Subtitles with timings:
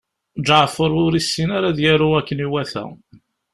[0.47, 2.85] Ǧeɛfer ur yessin ara ad yaru akken iwata.